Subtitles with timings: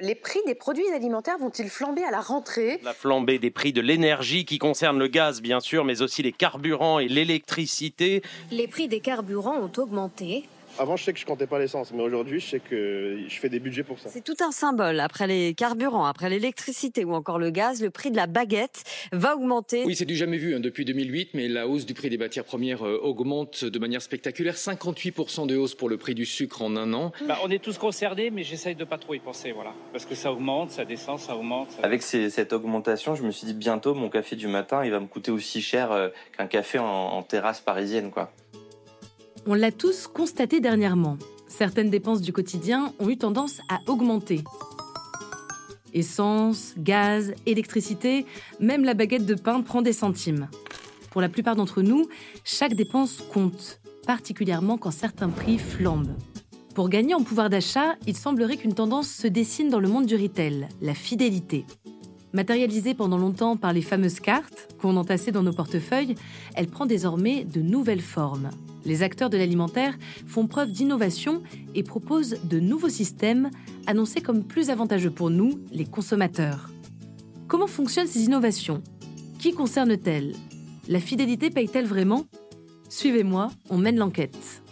[0.00, 2.80] Les prix des produits alimentaires vont-ils flamber à la rentrée?
[2.82, 6.32] La flambée des prix de l'énergie qui concerne le gaz bien sûr, mais aussi les
[6.32, 8.22] carburants et l'électricité.
[8.50, 10.44] Les prix des carburants ont augmenté.
[10.78, 13.48] Avant, je sais que je comptais pas l'essence, mais aujourd'hui, je sais que je fais
[13.48, 14.10] des budgets pour ça.
[14.10, 15.00] C'est tout un symbole.
[15.00, 19.36] Après les carburants, après l'électricité ou encore le gaz, le prix de la baguette va
[19.36, 19.84] augmenter.
[19.86, 22.44] Oui, c'est du jamais vu hein, depuis 2008, mais la hausse du prix des matières
[22.44, 24.54] premières euh, augmente de manière spectaculaire.
[24.54, 27.12] 58% de hausse pour le prix du sucre en un an.
[27.26, 29.72] Bah, on est tous concernés, mais j'essaye de pas trop y penser, voilà.
[29.92, 31.70] Parce que ça augmente, ça descend, ça augmente.
[31.70, 34.90] ça- Avec ces- cette augmentation, je me suis dit bientôt mon café du matin, il
[34.90, 38.30] va me coûter aussi cher euh, qu'un café en, en terrasse parisienne, quoi.
[39.48, 41.18] On l'a tous constaté dernièrement.
[41.46, 44.42] Certaines dépenses du quotidien ont eu tendance à augmenter.
[45.94, 48.26] Essence, gaz, électricité,
[48.58, 50.48] même la baguette de pain prend des centimes.
[51.12, 52.08] Pour la plupart d'entre nous,
[52.42, 56.16] chaque dépense compte, particulièrement quand certains prix flambent.
[56.74, 60.16] Pour gagner en pouvoir d'achat, il semblerait qu'une tendance se dessine dans le monde du
[60.16, 61.64] retail, la fidélité.
[62.36, 66.16] Matérialisée pendant longtemps par les fameuses cartes qu'on entassait dans nos portefeuilles,
[66.54, 68.50] elle prend désormais de nouvelles formes.
[68.84, 71.42] Les acteurs de l'alimentaire font preuve d'innovation
[71.74, 73.50] et proposent de nouveaux systèmes
[73.86, 76.68] annoncés comme plus avantageux pour nous, les consommateurs.
[77.48, 78.82] Comment fonctionnent ces innovations?
[79.38, 80.34] Qui concernent-elles
[80.88, 82.26] La fidélité paye-t-elle vraiment?
[82.90, 84.62] Suivez-moi, on mène l'enquête.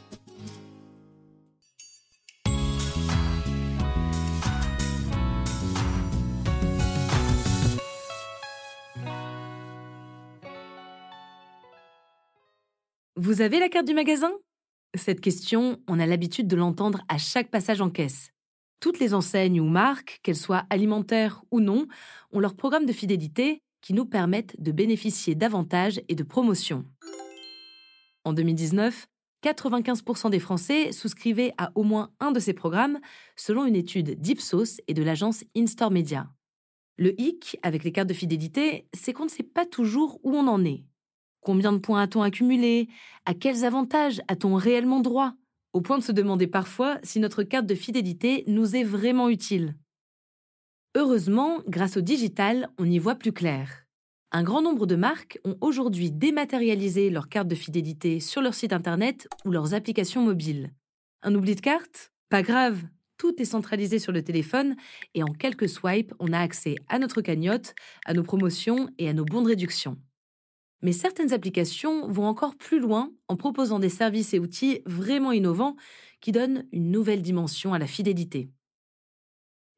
[13.24, 14.30] Vous avez la carte du magasin?
[14.94, 18.28] Cette question, on a l'habitude de l'entendre à chaque passage en caisse.
[18.80, 21.86] Toutes les enseignes ou marques, qu'elles soient alimentaires ou non,
[22.32, 26.84] ont leur programme de fidélité qui nous permettent de bénéficier d'avantages et de promotions.
[28.24, 29.06] En 2019,
[29.42, 33.00] 95% des Français souscrivaient à au moins un de ces programmes,
[33.36, 36.28] selon une étude d'Ipsos et de l'agence InStore Media.
[36.98, 40.46] Le hic avec les cartes de fidélité, c'est qu'on ne sait pas toujours où on
[40.46, 40.84] en est.
[41.44, 42.88] Combien de points a-t-on accumulé?
[43.26, 45.34] À quels avantages a-t-on réellement droit?
[45.74, 49.76] Au point de se demander parfois si notre carte de fidélité nous est vraiment utile.
[50.94, 53.84] Heureusement, grâce au digital, on y voit plus clair.
[54.32, 58.72] Un grand nombre de marques ont aujourd'hui dématérialisé leurs cartes de fidélité sur leur site
[58.72, 60.70] internet ou leurs applications mobiles.
[61.22, 62.10] Un oubli de carte?
[62.30, 62.82] Pas grave,
[63.18, 64.76] tout est centralisé sur le téléphone
[65.12, 67.74] et en quelques swipes, on a accès à notre cagnotte,
[68.06, 69.98] à nos promotions et à nos bons de réduction.
[70.84, 75.76] Mais certaines applications vont encore plus loin en proposant des services et outils vraiment innovants
[76.20, 78.50] qui donnent une nouvelle dimension à la fidélité.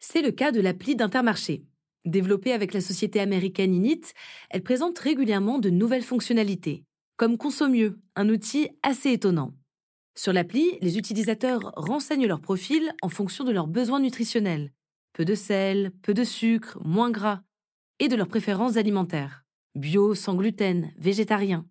[0.00, 1.62] C'est le cas de l'appli d'Intermarché.
[2.06, 4.02] Développée avec la société américaine Init,
[4.50, 6.82] elle présente régulièrement de nouvelles fonctionnalités,
[7.16, 9.54] comme Consomieux, un outil assez étonnant.
[10.16, 14.72] Sur l'appli, les utilisateurs renseignent leur profil en fonction de leurs besoins nutritionnels.
[15.12, 17.42] Peu de sel, peu de sucre, moins gras,
[18.00, 19.45] et de leurs préférences alimentaires
[19.76, 21.66] bio, sans gluten, végétarien.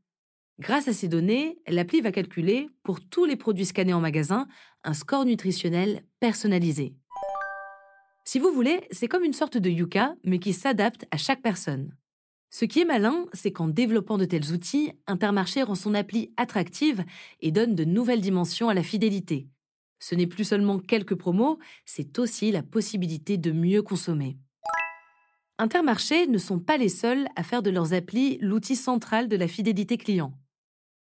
[0.59, 4.47] Grâce à ces données, l'appli va calculer, pour tous les produits scannés en magasin,
[4.83, 6.95] un score nutritionnel personnalisé.
[8.23, 11.95] Si vous voulez, c'est comme une sorte de Yuka, mais qui s'adapte à chaque personne.
[12.49, 17.03] Ce qui est malin, c'est qu'en développant de tels outils, Intermarché rend son appli attractive
[17.41, 19.49] et donne de nouvelles dimensions à la fidélité.
[19.99, 24.37] Ce n'est plus seulement quelques promos, c'est aussi la possibilité de mieux consommer.
[25.57, 29.47] Intermarché ne sont pas les seuls à faire de leurs applis l'outil central de la
[29.47, 30.33] fidélité client.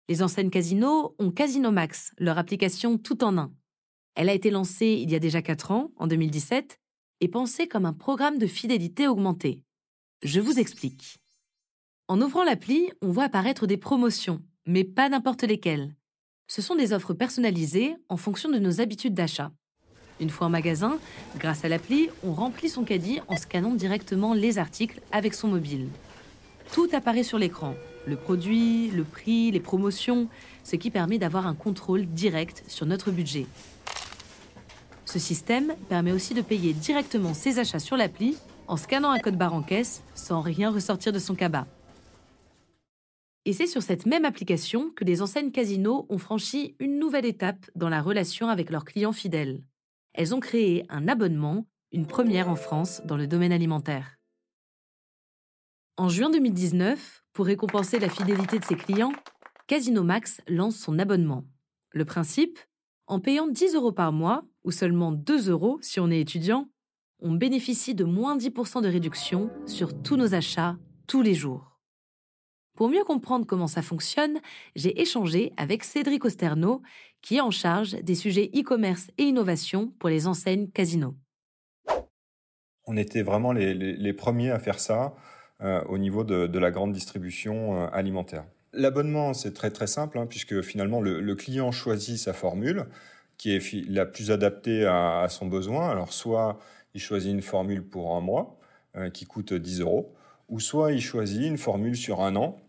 [0.10, 3.52] Les enseignes Casino ont Casino Max, leur application tout en un.
[4.14, 6.80] Elle a été lancée il y a déjà 4 ans, en 2017,
[7.22, 9.64] et pensée comme un programme de fidélité augmenté.
[10.22, 11.18] Je vous explique.
[12.08, 15.96] En ouvrant l'appli, on voit apparaître des promotions, mais pas n'importe lesquelles.
[16.48, 19.52] Ce sont des offres personnalisées en fonction de nos habitudes d'achat.
[20.24, 21.00] Une fois en magasin,
[21.38, 25.90] grâce à l'appli, on remplit son caddie en scannant directement les articles avec son mobile.
[26.72, 27.76] Tout apparaît sur l'écran,
[28.08, 30.30] le produit, le prix, les promotions,
[30.64, 33.48] ce qui permet d'avoir un contrôle direct sur notre budget.
[35.04, 38.38] Ce système permet aussi de payer directement ses achats sur l'appli
[38.70, 41.66] en scannant un code barre en caisse sans rien ressortir de son cabas.
[43.44, 47.66] Et c'est sur cette même application que les enseignes Casino ont franchi une nouvelle étape
[47.76, 49.64] dans la relation avec leurs clients fidèles
[50.14, 54.18] elles ont créé un abonnement, une première en France dans le domaine alimentaire.
[55.98, 59.14] En juin 2019, pour récompenser la fidélité de ses clients,
[59.68, 61.46] Casino Max lance son abonnement.
[61.92, 62.60] Le principe
[63.06, 66.70] En payant 10 euros par mois, ou seulement 2 euros si on est étudiant,
[67.20, 70.78] on bénéficie de moins 10% de réduction sur tous nos achats
[71.08, 71.73] tous les jours.
[72.76, 74.40] Pour mieux comprendre comment ça fonctionne,
[74.76, 76.82] j'ai échangé avec Cédric Osterno,
[77.22, 81.16] qui est en charge des sujets e-commerce et innovation pour les enseignes Casino.
[82.86, 85.14] On était vraiment les, premiers à faire ça
[85.88, 88.44] au niveau de, la grande distribution alimentaire.
[88.74, 92.88] L'abonnement, c'est très très simple, hein, puisque finalement le, client choisit sa formule
[93.38, 95.90] qui est la plus adaptée à, son besoin.
[95.90, 96.58] Alors soit
[96.96, 98.58] il choisit une formule pour un mois
[99.14, 100.16] qui coûte 10 euros,
[100.50, 102.63] ou soit il choisit une formule sur un an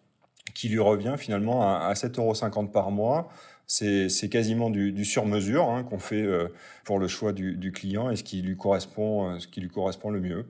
[0.54, 3.28] qui lui revient finalement à, 7,50 euros par mois.
[3.66, 6.48] C'est quasiment du, sur-mesure hein, qu'on fait euh,
[6.84, 10.10] pour le choix du, client et ce qui lui correspond, euh, ce qui lui correspond
[10.10, 10.46] le mieux.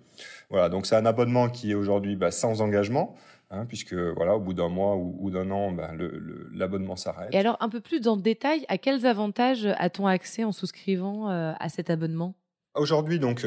[0.51, 3.17] Voilà, donc c'est un abonnement qui est aujourd'hui bah, sans engagement.
[3.51, 5.91] Hein, puisque voilà, au bout d'un mois ou, d'un an, bah,
[6.55, 7.29] l'abonnement s'arrête.
[7.33, 11.31] Et alors, un peu plus dans le détail, à quels avantages a-t-on accès en souscrivant
[11.31, 12.35] euh, à cet abonnement?
[12.75, 13.47] Aujourd'hui, donc,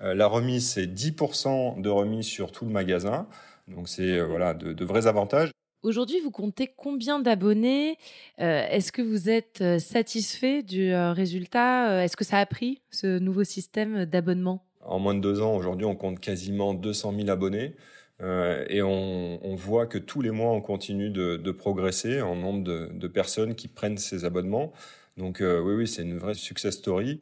[0.00, 3.26] la remise, c'est 10% de remise sur tout le magasin.
[3.68, 5.50] Donc, c'est voilà, de, vrais avantages.
[5.82, 7.98] Aujourd'hui, vous comptez combien d'abonnés?
[8.40, 12.04] Euh, Est-ce que vous êtes euh, satisfait du euh, résultat?
[12.04, 14.64] Est-ce que ça a pris, ce nouveau système d'abonnement?
[14.84, 17.74] En moins de deux ans, aujourd'hui, on compte quasiment 200 000 abonnés.
[18.20, 23.08] et on, voit que tous les mois, on continue de, progresser en nombre de, de,
[23.08, 24.72] personnes qui prennent ces abonnements.
[25.16, 27.20] Donc oui, oui, c'est une vraie success story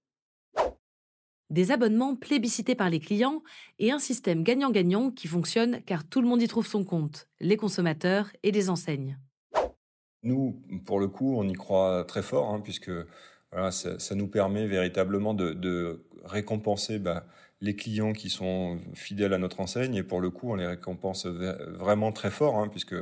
[1.50, 3.42] des abonnements plébiscités par les clients
[3.78, 7.56] et un système gagnant-gagnant qui fonctionne car tout le monde y trouve son compte, les
[7.56, 9.18] consommateurs et les enseignes.
[10.22, 12.92] Nous, pour le coup, on y croit très fort, hein, puisque
[13.70, 17.26] ça, nous permet véritablement de, récompenser bah,
[17.62, 21.26] les clients qui sont fidèles à notre enseigne, et pour le coup, on les récompense
[21.26, 23.00] vraiment très fort, hein, puisque 10%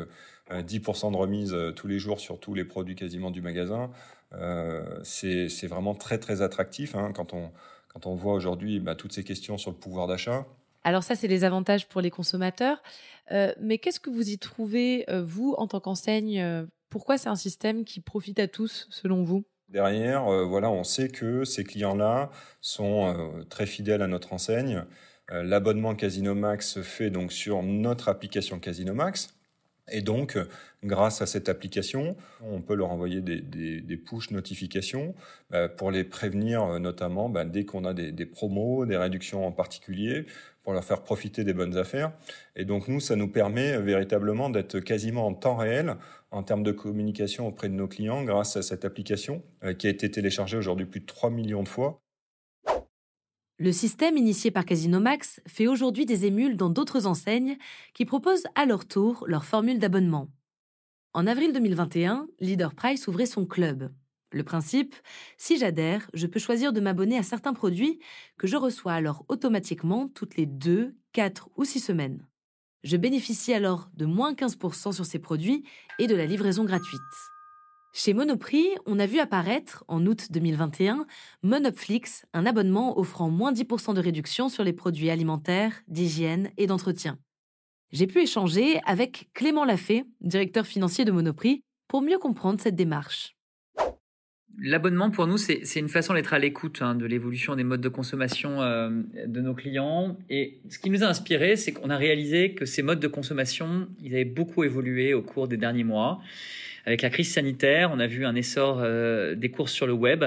[0.50, 3.90] euh, de remise euh, tous les jours sur tous les produits quasiment du magasin,
[4.34, 7.50] euh, c'est vraiment très très attractif hein, quand on
[7.88, 10.46] quand on voit aujourd'hui bah, toutes ces questions sur le pouvoir d'achat.
[10.84, 12.82] Alors ça, c'est les avantages pour les consommateurs.
[13.30, 17.28] Euh, mais qu'est-ce que vous y trouvez, euh, vous, en tant qu'enseigne euh, Pourquoi c'est
[17.28, 19.44] un système qui profite à tous, selon vous?
[19.68, 22.30] Derrière, voilà, on sait que ces clients-là
[22.62, 24.86] sont très fidèles à notre enseigne.
[25.28, 29.37] L'abonnement Casino Max se fait donc sur notre application Casino Max.
[29.90, 30.38] Et donc,
[30.84, 35.14] grâce à cette application, on peut leur envoyer des, push notifications
[35.50, 39.46] bah, pour les prévenir, euh, notamment bah, dès qu'on a des, des, promos, des réductions
[39.46, 40.26] en particulier,
[40.62, 42.12] pour leur faire profiter des bonnes affaires.
[42.54, 45.96] Et donc, nous, ça nous permet euh, véritablement d'être quasiment en temps réel
[46.30, 49.90] en termes de communication auprès de nos clients grâce à cette application euh, qui a
[49.90, 52.00] été téléchargée aujourd'hui plus de 3 millions de fois.
[53.60, 57.58] Le système initié par Casino Max fait aujourd'hui des émules dans d'autres enseignes
[57.92, 60.28] qui proposent à leur tour leur formule d'abonnement.
[61.12, 63.92] En avril 2021, Leader Price ouvrait son club.
[64.30, 64.94] Le principe,
[65.38, 67.98] si j'adhère, je peux choisir de m'abonner à certains produits
[68.36, 72.24] que je reçois alors automatiquement toutes les 2, 4 ou 6 semaines.
[72.84, 75.64] Je bénéficie alors de moins 15% sur ces produits
[75.98, 77.00] et de la livraison gratuite.
[78.00, 81.04] Chez Monoprix, on a vu apparaître, en août 2021,
[81.42, 87.18] Monopflix, un abonnement offrant moins 10% de réduction sur les produits alimentaires, d'hygiène et d'entretien.
[87.90, 93.34] J'ai pu échanger avec Clément Lafay, directeur financier de Monoprix, pour mieux comprendre cette démarche.
[94.60, 97.88] L'abonnement, pour nous, c'est une façon d'être à l'écoute hein, de l'évolution des modes de
[97.88, 98.90] consommation euh,
[99.26, 100.16] de nos clients.
[100.30, 103.88] Et ce qui nous a inspiré, c'est qu'on a réalisé que ces modes de consommation,
[104.06, 106.20] avaient beaucoup évolué au cours des derniers mois.
[106.88, 110.24] Avec la crise sanitaire, on a vu un essor euh, des courses sur le web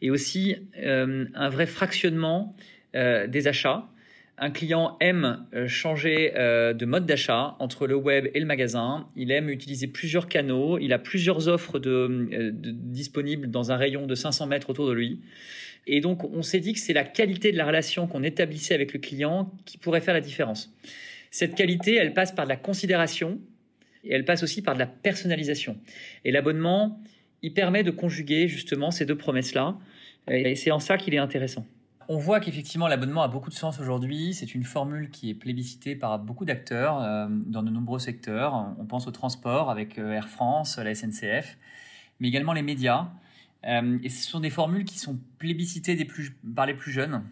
[0.00, 2.56] et aussi euh, un vrai fractionnement
[2.96, 3.86] euh, des achats.
[4.38, 9.08] Un client aime changer de mode d'achat entre le web et le magasin.
[9.16, 10.78] Il aime utiliser plusieurs canaux.
[10.78, 15.20] Il a plusieurs offres disponibles dans un rayon de 500 mètres autour de lui.
[15.88, 18.92] Et donc, on s'est dit que c'est la qualité de la relation qu'on établissait avec
[18.92, 20.72] le client qui pourrait faire la différence.
[21.32, 23.40] Cette qualité, elle passe par de la considération,
[24.08, 25.76] et elle passe aussi par de la personnalisation.
[26.24, 27.00] Et l'abonnement,
[27.42, 29.76] il permet de conjuguer justement ces deux promesses-là,
[30.28, 31.64] et c'est en ça qu'il est intéressant.
[32.10, 34.32] On voit qu'effectivement l'abonnement a beaucoup de sens aujourd'hui.
[34.32, 38.74] C'est une formule qui est plébiscitée par beaucoup d'acteurs euh, dans de nombreux secteurs.
[38.78, 41.58] On pense au transport avec euh, Air France, la SNCF,
[42.18, 43.10] mais également les médias.
[43.66, 46.02] Euh, et ce sont des formules qui sont plébiscitées
[46.56, 47.24] par les plus jeunes.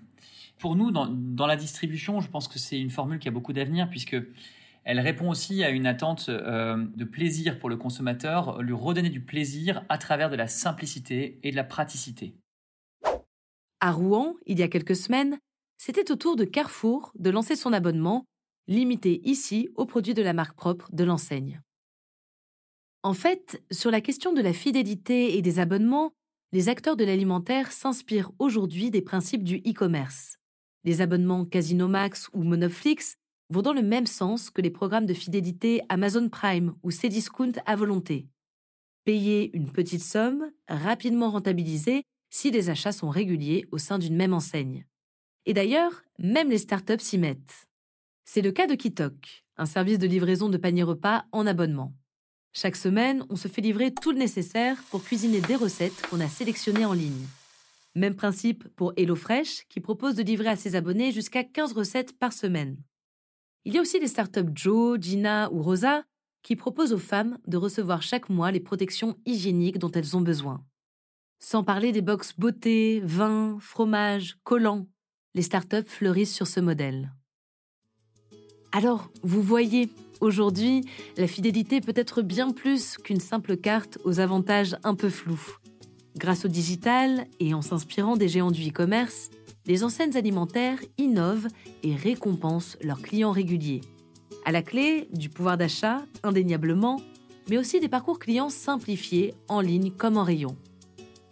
[0.59, 3.88] Pour nous, dans la distribution, je pense que c'est une formule qui a beaucoup d'avenir
[3.88, 4.16] puisque
[4.87, 9.21] elle répond aussi à une attente euh, de plaisir pour le consommateur, lui redonner du
[9.21, 12.37] plaisir à travers de la simplicité et de la praticité.
[13.81, 15.38] À Rouen, il y a quelques semaines,
[15.76, 18.26] c'était au tour de Carrefour de lancer son abonnement,
[18.69, 21.61] limité ici aux produits de la marque propre de l'enseigne.
[23.02, 26.12] En fait, sur la question de la fidélité et des abonnements,
[26.52, 30.37] les acteurs de l'alimentaire s'inspirent aujourd'hui des principes du e-commerce.
[30.85, 33.16] Les abonnements Casino Max ou Monoflix
[33.50, 37.76] vont dans le même sens que les programmes de fidélité Amazon Prime ou Cdiscount à
[37.76, 38.29] volonté.
[39.05, 44.35] Payer une petite somme, rapidement rentabilisée si les achats sont réguliers au sein d'une même
[44.35, 44.85] enseigne.
[45.47, 47.69] Et d'ailleurs, même les startups s'y mettent.
[48.25, 51.95] C'est le cas de Kitok, un service de livraison de paniers repas en abonnement.
[52.53, 56.29] Chaque semaine, on se fait livrer tout le nécessaire pour cuisiner des recettes qu'on a
[56.29, 57.26] sélectionnées en ligne.
[57.95, 62.33] Même principe pour HelloFresh, qui propose de livrer à ses abonnés jusqu'à 15 recettes par
[62.33, 62.76] semaine.
[63.67, 66.05] Il y a aussi les startups Joe, Gina ou Rosa,
[66.45, 70.65] qui proposent aux femmes de recevoir chaque mois les protections hygiéniques dont elles ont besoin.
[71.41, 74.87] Sans parler des box beauté, vin, fromage, collants.
[75.35, 77.13] Les startups fleurissent sur ce modèle.
[78.71, 80.85] Alors, vous voyez, aujourd'hui,
[81.17, 85.57] la fidélité peut être bien plus qu'une simple carte aux avantages un peu flous.
[86.17, 89.29] Grâce au digital et en s'inspirant des géants du e-commerce,
[89.67, 91.49] les enseignes alimentaires innovent
[91.83, 93.81] et récompensent leurs clients réguliers.
[94.45, 97.01] À la clé, du pouvoir d'achat, indéniablement,
[97.49, 100.57] mais aussi des parcours clients simplifiés en ligne comme en rayon.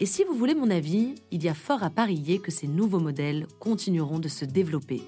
[0.01, 2.99] Et si vous voulez mon avis, il y a fort à parier que ces nouveaux
[2.99, 5.03] modèles continueront de se développer.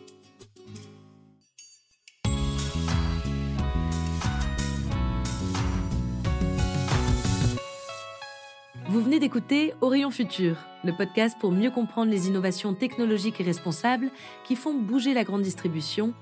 [8.96, 14.10] Vous venez d'écouter Orion Futur, le podcast pour mieux comprendre les innovations technologiques et responsables
[14.42, 16.14] qui font bouger la grande distribution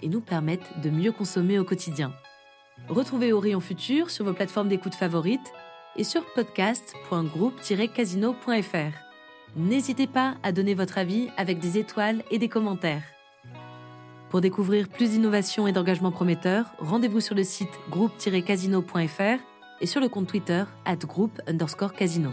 [0.00, 2.10] et nous permettent de mieux consommer au quotidien.
[2.88, 5.52] Retrouvez Orion Futur sur vos plateformes d'écoute favorites
[5.96, 8.94] et sur podcast.groupe-casino.fr.
[9.54, 13.04] N'hésitez pas à donner votre avis avec des étoiles et des commentaires.
[14.30, 19.51] Pour découvrir plus d'innovations et d'engagements prometteurs, rendez-vous sur le site groupe-casino.fr
[19.82, 22.30] et sur le compte Twitter at groupe underscore casino.